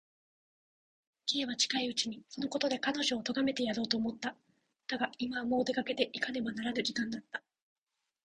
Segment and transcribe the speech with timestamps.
[1.27, 4.35] Ｋ は近いうちにそのことで彼女をとがめてやろうと思った。
[4.87, 7.43] だが、今はもう出かけていかねばならぬ時間だった。